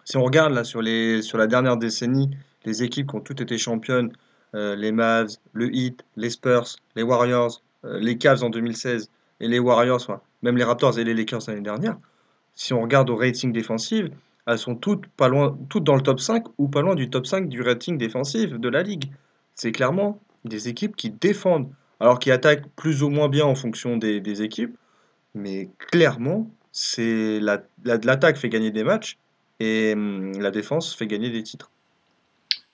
si 0.04 0.16
on 0.16 0.24
regarde 0.24 0.52
là 0.52 0.64
sur 0.64 0.82
les 0.82 1.22
sur 1.22 1.38
la 1.38 1.46
dernière 1.46 1.76
décennie, 1.76 2.28
les 2.64 2.82
équipes 2.82 3.08
qui 3.08 3.14
ont 3.14 3.20
toutes 3.20 3.40
été 3.40 3.56
championnes, 3.56 4.10
euh, 4.56 4.74
les 4.74 4.90
Mavs, 4.90 5.36
le 5.52 5.72
Heat, 5.72 6.04
les 6.16 6.30
Spurs, 6.30 6.74
les 6.96 7.04
Warriors, 7.04 7.62
euh, 7.84 8.00
les 8.00 8.18
Cavs 8.18 8.42
en 8.42 8.50
2016 8.50 9.10
et 9.40 9.48
les 9.48 9.58
Warriors, 9.58 10.20
même 10.42 10.56
les 10.56 10.64
Raptors 10.64 10.98
et 10.98 11.04
les 11.04 11.14
Lakers 11.14 11.40
l'année 11.48 11.60
dernière, 11.60 11.96
si 12.54 12.72
on 12.74 12.82
regarde 12.82 13.08
au 13.10 13.16
rating 13.16 13.52
défensif, 13.52 14.06
elles 14.46 14.58
sont 14.58 14.74
toutes, 14.74 15.06
pas 15.06 15.28
loin, 15.28 15.58
toutes 15.68 15.84
dans 15.84 15.94
le 15.94 16.02
top 16.02 16.20
5 16.20 16.44
ou 16.58 16.68
pas 16.68 16.82
loin 16.82 16.94
du 16.94 17.08
top 17.10 17.26
5 17.26 17.48
du 17.48 17.62
rating 17.62 17.98
défensif 17.98 18.52
de 18.52 18.68
la 18.68 18.82
ligue. 18.82 19.04
C'est 19.54 19.72
clairement 19.72 20.20
des 20.44 20.68
équipes 20.68 20.96
qui 20.96 21.10
défendent, 21.10 21.70
alors 22.00 22.18
qui 22.18 22.30
attaquent 22.30 22.68
plus 22.76 23.02
ou 23.02 23.10
moins 23.10 23.28
bien 23.28 23.44
en 23.44 23.54
fonction 23.54 23.96
des, 23.96 24.42
équipes, 24.42 24.76
mais 25.34 25.68
clairement, 25.78 26.50
c'est 26.72 27.40
l'attaque 27.84 28.36
fait 28.36 28.48
gagner 28.48 28.70
des 28.70 28.84
matchs 28.84 29.18
et 29.58 29.92
hum, 29.92 30.32
la 30.40 30.50
défense 30.50 30.94
fait 30.94 31.06
gagner 31.06 31.30
des 31.30 31.42
titres. 31.42 31.70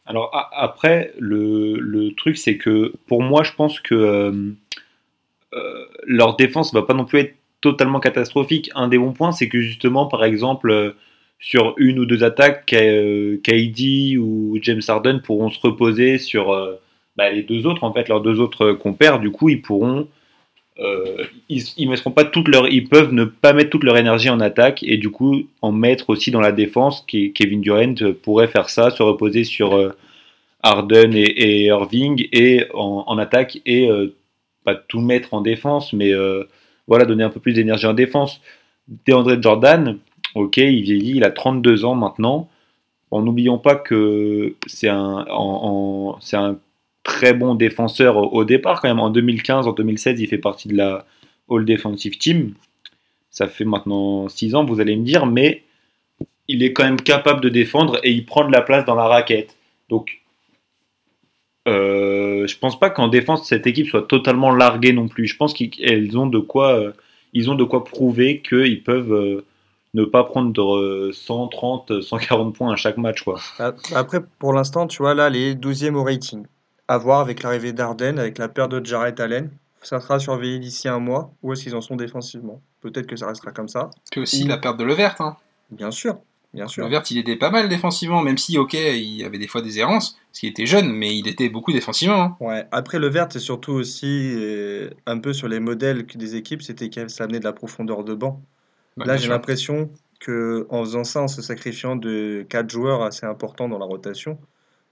Alors 0.08 0.30
après, 0.52 1.12
le, 1.18 2.10
truc 2.16 2.38
c'est 2.38 2.58
que 2.58 2.92
pour 3.08 3.22
moi, 3.22 3.42
je 3.42 3.52
pense 3.52 3.80
que 3.80 4.28
hum, 4.28 4.56
leur 6.06 6.36
défense 6.36 6.74
va 6.74 6.82
pas 6.82 6.94
non 6.94 7.04
plus 7.04 7.20
être 7.20 7.34
totalement 7.60 8.00
catastrophique. 8.00 8.70
Un 8.74 8.88
des 8.88 8.98
bons 8.98 9.12
points, 9.12 9.32
c'est 9.32 9.48
que 9.48 9.60
justement, 9.60 10.06
par 10.06 10.24
exemple, 10.24 10.70
euh, 10.70 10.92
sur 11.38 11.74
une 11.78 11.98
ou 11.98 12.06
deux 12.06 12.24
attaques, 12.24 12.66
KD 12.66 14.16
ou 14.18 14.58
James 14.62 14.80
Harden 14.86 15.20
pourront 15.22 15.50
se 15.50 15.60
reposer 15.60 16.18
sur 16.18 16.52
euh, 16.52 16.76
bah, 17.16 17.30
les 17.30 17.42
deux 17.42 17.66
autres, 17.66 17.84
en 17.84 17.92
fait, 17.92 18.08
leurs 18.08 18.20
deux 18.20 18.40
autres 18.40 18.72
compères. 18.72 19.18
Du 19.18 19.30
coup, 19.30 19.48
ils 19.48 19.60
pourront, 19.60 20.08
ils, 21.48 21.88
mettront 21.88 22.10
pas 22.10 22.24
toute 22.24 22.48
leur, 22.48 22.68
ils 22.68 22.88
peuvent 22.88 23.12
ne 23.12 23.24
pas 23.24 23.52
mettre 23.52 23.70
toute 23.70 23.84
leur 23.84 23.96
énergie 23.96 24.28
en 24.28 24.40
attaque 24.40 24.82
et 24.82 24.98
du 24.98 25.10
coup 25.10 25.48
en 25.62 25.72
mettre 25.72 26.10
aussi 26.10 26.30
dans 26.30 26.40
la 26.40 26.52
défense. 26.52 27.04
Kevin 27.06 27.62
Durant 27.62 27.94
pourrait 28.22 28.48
faire 28.48 28.68
ça, 28.68 28.90
se 28.90 29.02
reposer 29.02 29.44
sur 29.44 29.94
Harden 30.62 31.12
et, 31.14 31.64
Irving 31.64 32.28
et 32.30 32.66
en 32.74 33.16
attaque 33.16 33.58
et 33.64 33.88
pas 34.66 34.74
tout 34.74 35.00
mettre 35.00 35.32
en 35.32 35.40
défense, 35.40 35.92
mais 35.92 36.12
euh, 36.12 36.44
voilà, 36.88 37.04
donner 37.06 37.22
un 37.24 37.30
peu 37.30 37.40
plus 37.40 37.54
d'énergie 37.54 37.86
en 37.86 37.94
défense. 37.94 38.42
DeAndre 39.06 39.40
Jordan, 39.40 39.98
ok, 40.34 40.56
il 40.58 40.82
vieillit, 40.82 41.16
il 41.16 41.24
a 41.24 41.30
32 41.30 41.84
ans 41.84 41.94
maintenant. 41.94 42.50
En 43.12 43.22
n'oublions 43.22 43.58
pas 43.58 43.76
que 43.76 44.56
c'est 44.66 44.88
un, 44.88 45.24
c'est 46.20 46.36
un 46.36 46.58
très 47.04 47.32
bon 47.32 47.54
défenseur 47.54 48.16
au, 48.34 48.44
départ 48.44 48.82
quand 48.82 48.88
même. 48.88 48.98
En 48.98 49.10
2015, 49.10 49.68
en 49.68 49.72
2016, 49.72 50.20
il 50.20 50.26
fait 50.26 50.38
partie 50.38 50.66
de 50.66 50.76
la 50.76 51.06
All 51.48 51.64
Defensive 51.64 52.18
Team. 52.18 52.54
Ça 53.30 53.46
fait 53.46 53.64
maintenant 53.64 54.28
6 54.28 54.56
ans, 54.56 54.64
vous 54.64 54.80
allez 54.80 54.96
me 54.96 55.04
dire, 55.04 55.26
mais 55.26 55.62
il 56.48 56.64
est 56.64 56.72
quand 56.72 56.84
même 56.84 57.00
capable 57.00 57.40
de 57.40 57.48
défendre 57.48 58.00
et 58.02 58.10
il 58.10 58.26
prend 58.26 58.44
de 58.44 58.52
la 58.52 58.62
place 58.62 58.84
dans 58.84 58.96
la 58.96 59.06
raquette. 59.06 59.56
Donc 59.88 60.22
euh, 61.66 62.46
je 62.46 62.58
pense 62.58 62.78
pas 62.78 62.90
qu'en 62.90 63.08
défense 63.08 63.48
cette 63.48 63.66
équipe 63.66 63.88
soit 63.88 64.06
totalement 64.06 64.54
larguée 64.54 64.92
non 64.92 65.08
plus. 65.08 65.26
Je 65.26 65.36
pense 65.36 65.52
qu'ils 65.52 66.18
ont 66.18 66.26
de 66.26 66.38
quoi, 66.38 66.74
euh, 66.74 66.92
ils 67.32 67.50
ont 67.50 67.54
de 67.54 67.64
quoi 67.64 67.84
prouver 67.84 68.40
qu'ils 68.40 68.82
peuvent, 68.82 69.12
euh, 69.12 69.44
ne 69.94 70.04
pas 70.04 70.24
prendre 70.24 71.10
130, 71.12 72.00
140 72.02 72.54
points 72.54 72.72
à 72.72 72.76
chaque 72.76 72.98
match. 72.98 73.22
Quoi. 73.22 73.40
Après, 73.94 74.20
pour 74.38 74.52
l'instant, 74.52 74.86
tu 74.86 74.98
vois, 74.98 75.14
là, 75.14 75.30
les 75.30 75.54
12e 75.54 75.94
au 75.94 76.04
rating. 76.04 76.44
À 76.88 76.98
voir 76.98 77.20
avec 77.20 77.42
l'arrivée 77.42 77.72
d'Arden, 77.72 78.18
avec 78.18 78.38
la 78.38 78.48
perte 78.48 78.70
de 78.70 78.84
Jarrett 78.84 79.18
Allen. 79.18 79.50
Ça 79.82 80.00
sera 80.00 80.18
surveillé 80.18 80.58
d'ici 80.58 80.88
un 80.88 80.98
mois. 80.98 81.32
Où 81.42 81.52
est-ce 81.52 81.64
qu'ils 81.64 81.74
en 81.74 81.80
sont 81.80 81.96
défensivement 81.96 82.60
Peut-être 82.80 83.06
que 83.06 83.16
ça 83.16 83.26
restera 83.26 83.52
comme 83.52 83.68
ça. 83.68 83.90
Puis 84.10 84.20
aussi 84.20 84.44
la 84.44 84.58
perte 84.58 84.76
de 84.78 84.84
Levert. 84.84 85.16
Hein. 85.20 85.36
Bien 85.70 85.90
sûr. 85.90 86.18
Bien 86.56 86.68
sûr. 86.68 86.84
Levert, 86.84 87.02
il 87.10 87.18
était 87.18 87.36
pas 87.36 87.50
mal 87.50 87.68
défensivement, 87.68 88.22
même 88.22 88.38
si, 88.38 88.56
ok, 88.56 88.72
il 88.72 89.20
y 89.20 89.24
avait 89.24 89.38
des 89.38 89.46
fois 89.46 89.60
des 89.60 89.78
errances, 89.78 90.18
parce 90.30 90.40
qu'il 90.40 90.48
était 90.48 90.64
jeune, 90.64 90.90
mais 90.90 91.16
il 91.16 91.28
était 91.28 91.50
beaucoup 91.50 91.70
défensivement. 91.70 92.22
Hein. 92.22 92.36
Ouais. 92.40 92.66
Après, 92.72 92.98
Levert, 92.98 93.28
c'est 93.30 93.40
surtout 93.40 93.72
aussi 93.72 94.32
euh, 94.34 94.88
un 95.04 95.18
peu 95.18 95.34
sur 95.34 95.48
les 95.48 95.60
modèles 95.60 96.06
des 96.06 96.34
équipes, 96.34 96.62
c'était 96.62 96.88
que 96.88 97.08
ça 97.08 97.24
amenait 97.24 97.40
de 97.40 97.44
la 97.44 97.52
profondeur 97.52 98.04
de 98.04 98.14
banc. 98.14 98.40
Bah, 98.96 99.04
Là, 99.04 99.16
j'ai 99.18 99.28
l'impression 99.28 99.90
que 100.18 100.66
en 100.70 100.82
faisant 100.82 101.04
ça, 101.04 101.20
en 101.20 101.28
se 101.28 101.42
sacrifiant 101.42 101.94
de 101.94 102.46
quatre 102.48 102.70
joueurs 102.70 103.02
assez 103.02 103.26
importants 103.26 103.68
dans 103.68 103.78
la 103.78 103.84
rotation, 103.84 104.38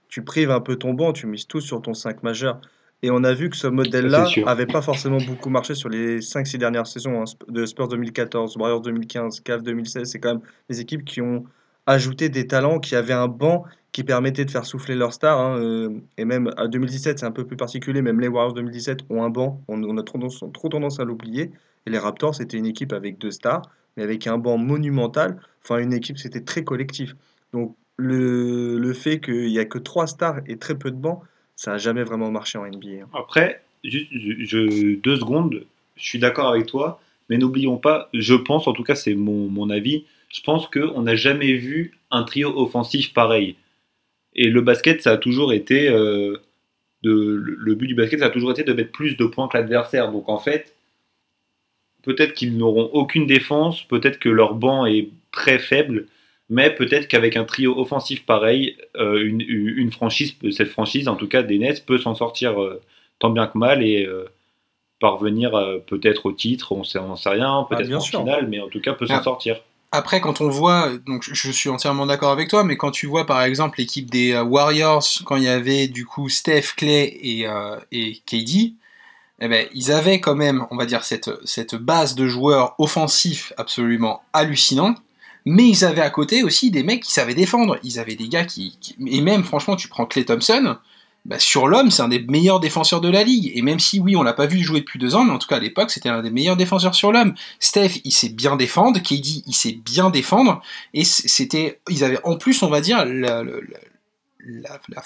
tu 0.07 0.23
prives 0.23 0.51
un 0.51 0.61
peu 0.61 0.75
ton 0.75 0.93
banc, 0.93 1.13
tu 1.13 1.25
mises 1.25 1.47
tout 1.47 1.61
sur 1.61 1.81
ton 1.81 1.95
5 1.95 2.21
majeur. 2.21 2.61
Et 3.01 3.11
on 3.11 3.23
a 3.23 3.33
vu 3.33 3.49
que 3.49 3.57
ce 3.57 3.67
modèle-là 3.67 4.27
avait 4.45 4.65
pas 4.65 4.81
forcément 4.81 5.17
beaucoup 5.17 5.49
marché 5.49 5.75
sur 5.75 5.89
les 5.89 6.19
5-6 6.19 6.57
dernières 6.57 6.87
saisons 6.87 7.21
hein, 7.21 7.25
de 7.47 7.65
Spurs 7.65 7.87
2014, 7.87 8.57
Warriors 8.57 8.81
2015, 8.81 9.41
Cavs 9.41 9.61
2016. 9.61 10.09
C'est 10.09 10.19
quand 10.19 10.35
même 10.35 10.41
des 10.69 10.81
équipes 10.81 11.05
qui 11.05 11.21
ont 11.21 11.45
ajouté 11.85 12.29
des 12.29 12.47
talents, 12.47 12.79
qui 12.79 12.95
avaient 12.95 13.13
un 13.13 13.27
banc 13.27 13.63
qui 13.91 14.03
permettait 14.03 14.43
de 14.43 14.51
faire 14.51 14.65
souffler 14.65 14.95
leurs 14.95 15.13
stars. 15.13 15.39
Hein, 15.39 15.59
euh, 15.59 15.89
et 16.17 16.25
même 16.25 16.51
à 16.57 16.67
2017, 16.67 17.19
c'est 17.19 17.25
un 17.25 17.31
peu 17.31 17.45
plus 17.45 17.57
particulier. 17.57 18.01
Même 18.01 18.19
les 18.19 18.27
Warriors 18.27 18.53
2017 18.53 19.01
ont 19.09 19.23
un 19.23 19.29
banc. 19.29 19.61
On, 19.67 19.81
on 19.83 19.97
a 19.97 20.03
trop 20.03 20.17
tendance, 20.17 20.43
trop 20.53 20.69
tendance 20.69 20.99
à 20.99 21.03
l'oublier. 21.03 21.51
Et 21.85 21.91
les 21.91 21.99
Raptors, 21.99 22.35
c'était 22.35 22.57
une 22.57 22.65
équipe 22.65 22.91
avec 22.91 23.19
deux 23.19 23.31
stars 23.31 23.61
mais 23.95 24.03
avec 24.03 24.27
un 24.27 24.37
banc 24.37 24.57
monumental. 24.57 25.39
Enfin, 25.63 25.79
une 25.79 25.93
équipe, 25.93 26.17
c'était 26.17 26.41
très 26.41 26.63
collectif. 26.63 27.15
Donc, 27.53 27.75
le, 27.97 28.77
le 28.77 28.93
fait 28.93 29.19
qu'il 29.19 29.47
n'y 29.47 29.59
a 29.59 29.65
que 29.65 29.77
trois 29.77 30.07
stars 30.07 30.41
et 30.47 30.57
très 30.57 30.75
peu 30.77 30.91
de 30.91 30.97
bancs, 30.97 31.21
ça 31.55 31.71
n'a 31.71 31.77
jamais 31.77 32.03
vraiment 32.03 32.31
marché 32.31 32.57
en 32.57 32.65
NBA. 32.65 33.03
Hein. 33.03 33.09
Après, 33.13 33.61
deux 33.83 35.15
secondes, 35.15 35.65
je 35.95 36.05
suis 36.05 36.19
d'accord 36.19 36.49
avec 36.49 36.65
toi, 36.65 36.99
mais 37.29 37.37
n'oublions 37.37 37.77
pas, 37.77 38.09
je 38.13 38.35
pense, 38.35 38.67
en 38.67 38.73
tout 38.73 38.83
cas, 38.83 38.95
c'est 38.95 39.15
mon, 39.15 39.69
avis, 39.69 40.05
je 40.33 40.41
pense 40.41 40.67
qu'on 40.67 41.01
n'a 41.01 41.15
jamais 41.15 41.53
vu 41.53 41.97
un 42.11 42.23
trio 42.23 42.49
offensif 42.57 43.13
pareil. 43.13 43.55
Et 44.35 44.49
le 44.49 44.61
basket, 44.61 45.01
ça 45.01 45.11
a 45.11 45.17
toujours 45.17 45.53
été. 45.53 45.87
Euh, 45.87 46.37
le 47.03 47.75
but 47.75 47.87
du 47.87 47.95
basket, 47.95 48.19
ça 48.19 48.25
a 48.25 48.29
toujours 48.29 48.51
été 48.51 48.63
de 48.63 48.73
mettre 48.73 48.91
plus 48.91 49.15
de 49.15 49.25
points 49.25 49.47
que 49.47 49.57
l'adversaire. 49.57 50.11
Donc 50.11 50.27
en 50.27 50.39
fait, 50.39 50.75
peut-être 52.05 52.33
qu'ils 52.33 52.57
n'auront 52.57 52.89
aucune 52.93 53.27
défense, 53.27 53.83
peut-être 53.83 54.19
que 54.19 54.29
leur 54.29 54.55
banc 54.55 54.85
est 54.85 55.09
très 55.31 55.59
faible, 55.59 56.07
mais 56.49 56.73
peut-être 56.73 57.07
qu'avec 57.07 57.37
un 57.37 57.43
trio 57.43 57.77
offensif 57.79 58.25
pareil, 58.25 58.77
euh, 58.97 59.23
une, 59.23 59.91
franchise, 59.91 60.35
cette 60.51 60.69
franchise, 60.69 61.07
en 61.07 61.15
tout 61.15 61.27
cas 61.27 61.43
des 61.43 61.57
Nets, 61.57 61.85
peut 61.85 61.97
s'en 61.97 62.15
sortir 62.15 62.61
euh, 62.61 62.81
tant 63.19 63.31
bien 63.31 63.47
que 63.47 63.57
mal 63.57 63.83
et 63.83 64.05
euh, 64.05 64.25
parvenir 64.99 65.51
peut-être 65.87 66.27
au 66.27 66.31
titre, 66.31 66.71
on 66.71 66.83
n'en 67.01 67.15
sait 67.15 67.29
rien, 67.29 67.59
ah, 67.59 67.67
peut-être 67.69 67.93
en 67.93 67.99
finale, 67.99 68.47
mais 68.47 68.59
en 68.59 68.69
tout 68.69 68.79
cas 68.79 68.93
peut 68.93 69.07
s'en 69.07 69.17
ah. 69.17 69.23
sortir. 69.23 69.61
Après, 69.91 70.19
quand 70.19 70.41
on 70.41 70.49
voit, 70.49 70.89
donc 71.05 71.23
je 71.23 71.51
suis 71.51 71.69
entièrement 71.69 72.05
d'accord 72.05 72.31
avec 72.31 72.49
toi, 72.49 72.63
mais 72.63 72.75
quand 72.75 72.91
tu 72.91 73.07
vois 73.07 73.25
par 73.25 73.41
exemple 73.43 73.79
l'équipe 73.79 74.09
des 74.09 74.37
Warriors, 74.37 75.05
quand 75.25 75.37
il 75.37 75.43
y 75.43 75.47
avait 75.47 75.87
du 75.87 76.05
coup 76.05 76.27
Steph, 76.27 76.73
Clay 76.75 77.05
et, 77.21 77.45
et 77.91 78.21
KD, 78.25 78.73
eh 79.41 79.47
ben, 79.47 79.67
ils 79.73 79.91
avaient 79.91 80.19
quand 80.19 80.35
même, 80.35 80.65
on 80.71 80.77
va 80.77 80.85
dire, 80.85 81.03
cette, 81.03 81.29
cette 81.45 81.75
base 81.75 82.15
de 82.15 82.27
joueurs 82.27 82.75
offensifs 82.77 83.53
absolument 83.57 84.21
hallucinante, 84.33 84.97
mais 85.45 85.67
ils 85.67 85.85
avaient 85.85 86.01
à 86.01 86.09
côté 86.09 86.43
aussi 86.43 86.71
des 86.71 86.83
mecs 86.83 87.03
qui 87.03 87.13
savaient 87.13 87.35
défendre. 87.35 87.77
Ils 87.83 87.99
avaient 87.99 88.15
des 88.15 88.27
gars 88.27 88.45
qui. 88.45 88.77
et 89.05 89.21
même, 89.21 89.43
franchement, 89.43 89.75
tu 89.75 89.87
prends 89.87 90.05
Clay 90.05 90.25
Thompson, 90.25 90.77
bah, 91.25 91.39
sur 91.39 91.67
l'homme, 91.67 91.89
c'est 91.89 92.03
un 92.03 92.07
des 92.07 92.19
meilleurs 92.19 92.59
défenseurs 92.59 93.01
de 93.01 93.09
la 93.09 93.23
ligue. 93.23 93.51
Et 93.55 93.61
même 93.63 93.79
si, 93.79 93.99
oui, 93.99 94.15
on 94.15 94.23
l'a 94.23 94.33
pas 94.33 94.45
vu 94.45 94.61
jouer 94.61 94.81
depuis 94.81 94.99
deux 94.99 95.15
ans, 95.15 95.23
mais 95.23 95.31
en 95.31 95.39
tout 95.39 95.47
cas, 95.47 95.57
à 95.57 95.59
l'époque, 95.59 95.89
c'était 95.89 96.09
un 96.09 96.21
des 96.21 96.29
meilleurs 96.29 96.57
défenseurs 96.57 96.93
sur 96.93 97.11
l'homme. 97.11 97.33
Steph, 97.59 98.01
il 98.03 98.11
sait 98.11 98.29
bien 98.29 98.55
défendre. 98.55 98.99
KD, 98.99 99.43
il 99.47 99.55
sait 99.55 99.73
bien 99.73 100.09
défendre. 100.11 100.61
Et 100.93 101.03
c'était. 101.03 101.79
Ils 101.89 102.03
avaient 102.03 102.19
en 102.23 102.37
plus, 102.37 102.61
on 102.63 102.69
va 102.69 102.81
dire, 102.81 103.05
la, 103.05 103.43
la, 104.45 105.01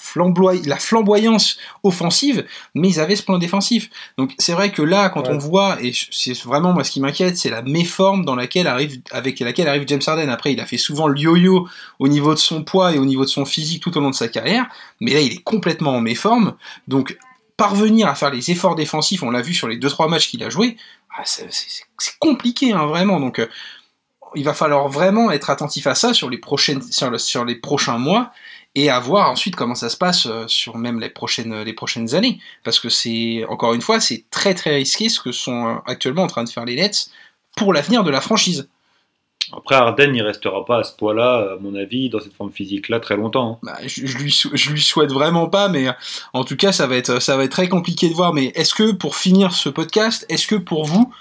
flamboyance 0.78 1.58
offensive, 1.82 2.46
mais 2.74 2.88
ils 2.88 3.00
avaient 3.00 3.16
ce 3.16 3.22
plan 3.22 3.38
défensif. 3.38 3.90
Donc 4.18 4.32
c'est 4.38 4.52
vrai 4.52 4.70
que 4.70 4.82
là, 4.82 5.08
quand 5.08 5.28
on 5.28 5.38
voit, 5.38 5.82
et 5.82 5.92
c'est 6.10 6.38
vraiment 6.42 6.72
moi 6.72 6.84
ce 6.84 6.90
qui 6.90 7.00
m'inquiète, 7.00 7.36
c'est 7.36 7.50
la 7.50 7.62
méforme 7.62 8.24
dans 8.24 8.36
laquelle 8.36 8.66
arrive, 8.66 9.00
avec 9.10 9.40
laquelle 9.40 9.68
arrive 9.68 9.84
James 9.86 10.02
Harden. 10.06 10.28
Après, 10.28 10.52
il 10.52 10.60
a 10.60 10.66
fait 10.66 10.78
souvent 10.78 11.08
le 11.08 11.18
yo-yo 11.18 11.68
au 11.98 12.08
niveau 12.08 12.34
de 12.34 12.38
son 12.38 12.64
poids 12.64 12.92
et 12.92 12.98
au 12.98 13.04
niveau 13.04 13.24
de 13.24 13.30
son 13.30 13.44
physique 13.44 13.82
tout 13.82 13.96
au 13.96 14.00
long 14.00 14.10
de 14.10 14.14
sa 14.14 14.28
carrière, 14.28 14.66
mais 15.00 15.14
là, 15.14 15.20
il 15.20 15.32
est 15.32 15.42
complètement 15.42 15.96
en 15.96 16.00
méforme. 16.00 16.54
Donc 16.88 17.16
parvenir 17.56 18.08
à 18.08 18.14
faire 18.14 18.30
les 18.30 18.50
efforts 18.50 18.74
défensifs, 18.74 19.22
on 19.22 19.30
l'a 19.30 19.42
vu 19.42 19.52
sur 19.52 19.68
les 19.68 19.78
2-3 19.78 20.08
matchs 20.08 20.28
qu'il 20.28 20.42
a 20.42 20.48
joué, 20.48 20.76
ah, 21.16 21.22
c'est 21.24 22.18
compliqué, 22.18 22.72
hein, 22.72 22.86
vraiment. 22.86 23.20
Donc 23.20 23.38
euh, 23.38 23.46
il 24.34 24.44
va 24.44 24.54
falloir 24.54 24.88
vraiment 24.88 25.30
être 25.30 25.50
attentif 25.50 25.86
à 25.86 25.94
ça 25.94 26.14
sur 26.14 26.30
les, 26.30 26.38
prochaines, 26.38 26.82
sur 26.82 27.44
les 27.44 27.56
prochains 27.56 27.98
mois 27.98 28.32
et 28.74 28.88
à 28.90 29.00
voir 29.00 29.30
ensuite 29.30 29.56
comment 29.56 29.74
ça 29.74 29.88
se 29.88 29.96
passe 29.96 30.26
euh, 30.26 30.44
sur 30.46 30.76
même 30.78 31.00
les 31.00 31.10
prochaines, 31.10 31.62
les 31.62 31.72
prochaines 31.72 32.14
années. 32.14 32.38
Parce 32.64 32.78
que 32.78 32.88
c'est, 32.88 33.44
encore 33.48 33.74
une 33.74 33.80
fois, 33.80 34.00
c'est 34.00 34.24
très 34.30 34.54
très 34.54 34.76
risqué 34.76 35.08
ce 35.08 35.20
que 35.20 35.32
sont 35.32 35.66
euh, 35.66 35.74
actuellement 35.86 36.22
en 36.22 36.28
train 36.28 36.44
de 36.44 36.48
faire 36.48 36.64
les 36.64 36.76
Nets 36.76 37.10
pour 37.56 37.72
l'avenir 37.72 38.04
de 38.04 38.10
la 38.10 38.20
franchise. 38.20 38.68
Après, 39.52 39.74
Arden, 39.74 40.14
il 40.14 40.22
restera 40.22 40.64
pas 40.64 40.78
à 40.78 40.84
ce 40.84 40.94
poids-là, 40.94 41.54
à 41.54 41.56
mon 41.60 41.74
avis, 41.74 42.08
dans 42.08 42.20
cette 42.20 42.34
forme 42.34 42.52
physique-là, 42.52 43.00
très 43.00 43.16
longtemps. 43.16 43.54
Hein. 43.54 43.58
Bah, 43.64 43.78
je, 43.84 44.16
lui, 44.16 44.30
je 44.30 44.70
lui 44.70 44.80
souhaite 44.80 45.10
vraiment 45.10 45.48
pas, 45.48 45.68
mais 45.68 45.88
en 46.32 46.44
tout 46.44 46.56
cas, 46.56 46.70
ça 46.70 46.86
va 46.86 46.94
être, 46.94 47.20
ça 47.20 47.36
va 47.36 47.44
être 47.44 47.50
très 47.50 47.68
compliqué 47.68 48.08
de 48.08 48.14
voir. 48.14 48.32
Mais 48.32 48.52
est-ce 48.54 48.74
que, 48.74 48.92
pour 48.92 49.16
finir 49.16 49.52
ce 49.52 49.68
podcast, 49.68 50.24
est-ce 50.28 50.46
que 50.46 50.54
pour 50.54 50.84
vous, 50.84 51.12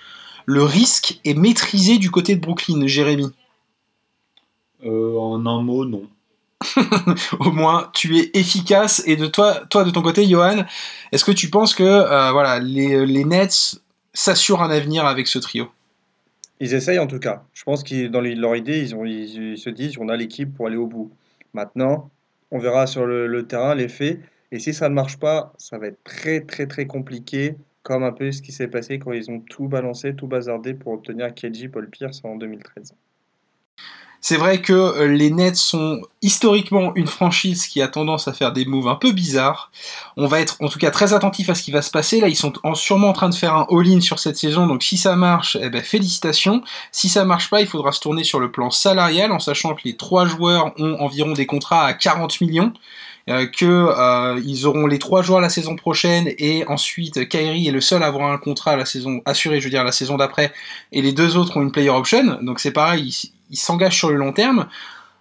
le 0.45 0.63
risque 0.63 1.19
est 1.25 1.33
maîtrisé 1.33 1.97
du 1.97 2.11
côté 2.11 2.35
de 2.35 2.41
Brooklyn, 2.41 2.85
Jérémy? 2.85 3.31
Euh, 4.85 5.17
En 5.17 5.43
un 5.47 5.61
mot, 5.63 5.85
non. 5.85 6.03
au 7.39 7.51
moins 7.51 7.89
tu 7.93 8.17
es 8.17 8.31
efficace. 8.33 9.01
Et 9.05 9.15
de 9.15 9.27
toi, 9.27 9.63
de 9.63 9.91
ton 9.91 10.01
côté, 10.01 10.27
Johan, 10.27 10.65
est-ce 11.11 11.25
que 11.25 11.31
tu 11.31 11.49
penses 11.49 11.73
que 11.73 11.83
euh, 11.83 12.31
voilà, 12.31 12.59
les, 12.59 13.05
les 13.05 13.23
Nets 13.23 13.81
s'assurent 14.13 14.61
un 14.61 14.69
avenir 14.69 15.05
avec 15.05 15.27
ce 15.27 15.39
trio? 15.39 15.69
Ils 16.59 16.73
essayent 16.73 16.99
en 16.99 17.07
tout 17.07 17.19
cas. 17.19 17.43
Je 17.53 17.63
pense 17.63 17.83
que 17.83 18.07
dans 18.07 18.21
leur 18.21 18.55
idée, 18.55 18.79
ils, 18.79 19.57
se 19.57 19.69
disent 19.69 19.97
on 19.97 20.09
a 20.09 20.17
l'équipe 20.17 20.53
pour 20.53 20.67
aller 20.67 20.75
au 20.75 20.87
bout. 20.87 21.11
Maintenant, 21.53 22.11
on 22.51 22.59
verra 22.59 22.85
sur 22.85 23.05
le, 23.05 23.47
terrain 23.47 23.75
les 23.75 23.87
faits. 23.87 24.19
Et 24.51 24.59
si 24.59 24.73
ça 24.73 24.89
ne 24.89 24.93
marche 24.93 25.17
pas, 25.17 25.53
ça 25.57 25.77
va 25.77 25.87
être 25.87 26.03
très 26.03 26.41
très 26.41 26.67
très 26.67 26.85
compliqué, 26.85 27.55
comme 27.83 28.03
un 28.03 28.11
peu 28.11 28.31
ce 28.31 28.41
qui 28.41 28.51
s'est 28.51 28.67
passé 28.67 28.99
quand 28.99 29.13
ils 29.13 29.31
ont 29.31 29.39
tout 29.39 29.67
balancé, 29.67 30.15
tout 30.15 30.27
bazardé 30.27 30.73
pour 30.73 30.93
obtenir 30.93 31.33
KG 31.33 31.69
Paul 31.71 31.89
Pierce 31.89 32.21
en 32.25 32.35
2013. 32.35 32.93
C'est 34.21 34.35
vrai 34.35 34.61
que 34.61 34.73
euh, 34.73 35.07
les 35.07 35.31
Nets 35.31 35.55
sont 35.55 36.01
historiquement 36.21 36.93
une 36.95 37.07
franchise 37.07 37.67
qui 37.67 37.81
a 37.81 37.87
tendance 37.87 38.27
à 38.27 38.33
faire 38.33 38.51
des 38.51 38.65
moves 38.65 38.89
un 38.89 38.95
peu 38.95 39.13
bizarres. 39.13 39.71
On 40.17 40.27
va 40.27 40.41
être 40.41 40.57
en 40.59 40.67
tout 40.67 40.77
cas 40.77 40.91
très 40.91 41.13
attentif 41.13 41.49
à 41.49 41.55
ce 41.55 41.63
qui 41.63 41.71
va 41.71 41.81
se 41.81 41.89
passer. 41.89 42.19
Là, 42.19 42.27
ils 42.27 42.35
sont 42.35 42.51
sûrement 42.73 43.09
en 43.09 43.13
train 43.13 43.29
de 43.29 43.35
faire 43.35 43.55
un 43.55 43.65
all-in 43.71 44.01
sur 44.01 44.19
cette 44.19 44.37
saison, 44.37 44.67
donc 44.67 44.83
si 44.83 44.97
ça 44.97 45.15
marche, 45.15 45.57
eh 45.61 45.69
ben, 45.69 45.81
félicitations. 45.81 46.61
Si 46.91 47.07
ça 47.07 47.23
marche 47.23 47.49
pas, 47.49 47.61
il 47.61 47.67
faudra 47.67 47.93
se 47.93 48.01
tourner 48.01 48.25
sur 48.25 48.39
le 48.39 48.51
plan 48.51 48.71
salarial, 48.71 49.31
en 49.31 49.39
sachant 49.39 49.73
que 49.73 49.81
les 49.85 49.95
trois 49.95 50.25
joueurs 50.25 50.73
ont 50.77 50.95
environ 50.99 51.31
des 51.31 51.45
contrats 51.45 51.85
à 51.85 51.93
40 51.93 52.41
millions. 52.41 52.73
Euh, 53.29 53.45
que 53.45 53.65
euh, 53.65 54.41
ils 54.43 54.65
auront 54.65 54.87
les 54.87 54.97
trois 54.97 55.21
joueurs 55.21 55.39
la 55.39 55.49
saison 55.49 55.75
prochaine 55.75 56.29
et 56.39 56.65
ensuite 56.67 57.29
Kyrie 57.29 57.67
est 57.67 57.71
le 57.71 57.81
seul 57.81 58.01
à 58.01 58.07
avoir 58.07 58.31
un 58.31 58.39
contrat 58.39 58.75
la 58.75 58.85
saison 58.85 59.21
assuré, 59.25 59.59
je 59.59 59.65
veux 59.65 59.69
dire 59.69 59.83
la 59.83 59.91
saison 59.91 60.17
d'après, 60.17 60.51
et 60.91 61.03
les 61.03 61.11
deux 61.11 61.37
autres 61.37 61.55
ont 61.57 61.61
une 61.61 61.71
player 61.71 61.91
option. 61.91 62.39
Donc 62.41 62.59
c'est 62.59 62.71
pareil, 62.71 63.31
ils 63.49 63.57
s'engagent 63.57 63.97
sur 63.97 64.09
le 64.09 64.15
long 64.15 64.33
terme, 64.33 64.67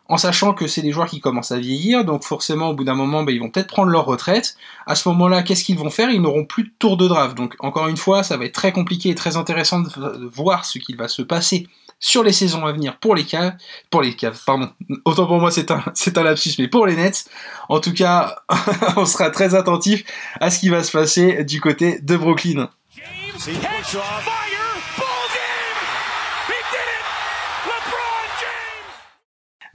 en 0.09 0.17
sachant 0.17 0.55
que 0.55 0.67
c'est 0.67 0.81
des 0.81 0.91
joueurs 0.91 1.09
qui 1.09 1.21
commencent 1.21 1.53
à 1.53 1.59
vieillir, 1.59 2.05
donc 2.05 2.25
forcément 2.25 2.71
au 2.71 2.75
bout 2.75 2.85
d'un 2.85 2.95
moment 2.95 3.25
ben, 3.25 3.35
ils 3.35 3.41
vont 3.41 3.51
peut-être 3.51 3.69
prendre 3.69 3.91
leur 3.91 4.07
retraite. 4.07 4.57
À 4.87 4.95
ce 4.95 5.09
moment-là, 5.11 5.43
qu'est-ce 5.43 5.65
qu'ils 5.65 5.79
vont 5.79 5.91
faire? 5.91 6.11
Ils 6.11 6.23
n'auront 6.23 6.47
plus 6.47 6.65
de 6.65 6.71
tour 6.79 6.97
de 6.97 7.07
draft. 7.07 7.37
Donc 7.37 7.57
encore 7.61 7.89
une 7.89 7.99
fois, 7.99 8.23
ça 8.23 8.39
va 8.39 8.47
être 8.47 8.55
très 8.55 8.73
compliqué 8.73 9.11
et 9.11 9.15
très 9.15 9.37
intéressant 9.37 9.81
de 9.81 10.31
voir 10.33 10.65
ce 10.65 10.79
qu'il 10.79 10.97
va 10.97 11.09
se 11.09 11.21
passer 11.21 11.69
sur 12.01 12.23
les 12.23 12.33
saisons 12.33 12.65
à 12.65 12.73
venir 12.73 12.97
pour 12.99 13.15
les 13.15 13.25
caves, 13.25 13.55
pour 13.91 14.03
les 14.03 14.15
caves, 14.15 14.41
pardon. 14.47 14.71
Autant 15.05 15.27
pour 15.27 15.39
moi 15.39 15.51
c'est 15.51 15.71
un, 15.71 15.83
c'est 15.95 16.17
un 16.17 16.23
lapsus, 16.23 16.53
mais 16.59 16.69
pour 16.69 16.87
les 16.87 16.97
Nets, 16.97 17.29
en 17.69 17.81
tout 17.81 17.93
cas, 17.93 18.37
on 18.97 19.05
sera 19.05 19.31
très 19.31 19.55
attentif 19.55 20.05
à 20.41 20.51
ce 20.51 20.59
qui 20.59 20.69
va 20.69 20.83
se 20.83 20.93
passer 20.93 21.45
du 21.45 21.61
côté 21.61 21.99
de 22.01 22.17
Brooklyn. 22.17 22.71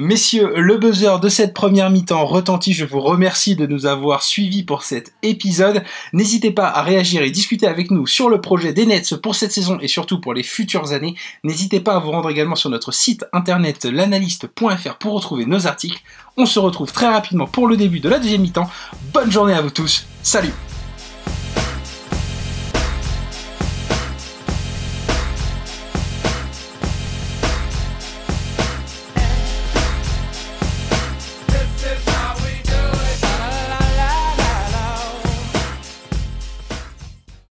Messieurs, 0.03 0.51
le 0.57 0.75
buzzer 0.75 1.17
de 1.21 1.29
cette 1.29 1.53
première 1.53 1.89
mi-temps 1.89 2.25
retentit. 2.25 2.73
Je 2.73 2.83
vous 2.83 2.99
remercie 2.99 3.55
de 3.55 3.65
nous 3.65 3.85
avoir 3.85 4.21
suivis 4.21 4.63
pour 4.63 4.83
cet 4.83 5.13
épisode. 5.23 5.81
N'hésitez 6.11 6.51
pas 6.51 6.67
à 6.67 6.81
réagir 6.81 7.21
et 7.21 7.31
discuter 7.31 7.67
avec 7.67 7.89
nous 7.89 8.05
sur 8.05 8.29
le 8.29 8.41
projet 8.41 8.73
des 8.73 8.85
Nets 8.85 9.15
pour 9.15 9.33
cette 9.33 9.53
saison 9.53 9.77
et 9.79 9.87
surtout 9.87 10.19
pour 10.19 10.33
les 10.33 10.43
futures 10.43 10.91
années. 10.91 11.15
N'hésitez 11.45 11.79
pas 11.79 11.95
à 11.95 11.99
vous 11.99 12.11
rendre 12.11 12.29
également 12.29 12.55
sur 12.55 12.69
notre 12.69 12.91
site 12.91 13.23
internet 13.31 13.85
l'analyste.fr 13.85 14.97
pour 14.99 15.13
retrouver 15.13 15.45
nos 15.45 15.67
articles. 15.67 16.01
On 16.35 16.45
se 16.45 16.59
retrouve 16.59 16.91
très 16.91 17.07
rapidement 17.07 17.47
pour 17.47 17.69
le 17.69 17.77
début 17.77 18.01
de 18.01 18.09
la 18.09 18.19
deuxième 18.19 18.41
mi-temps. 18.41 18.69
Bonne 19.13 19.31
journée 19.31 19.53
à 19.53 19.61
vous 19.61 19.69
tous. 19.69 20.05
Salut 20.21 20.51